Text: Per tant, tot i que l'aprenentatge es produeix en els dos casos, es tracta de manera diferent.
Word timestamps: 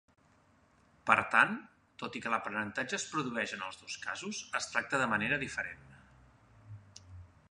Per 1.09 1.17
tant, 1.33 1.51
tot 2.03 2.17
i 2.19 2.21
que 2.23 2.31
l'aprenentatge 2.35 2.97
es 2.99 3.05
produeix 3.11 3.53
en 3.57 3.67
els 3.67 3.77
dos 3.83 3.99
casos, 4.07 4.41
es 4.61 4.71
tracta 4.73 5.03
de 5.05 5.09
manera 5.15 5.41
diferent. 5.47 5.87